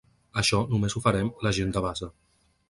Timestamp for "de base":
1.77-2.11